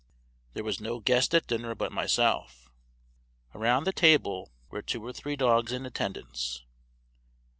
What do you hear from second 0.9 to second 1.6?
guest at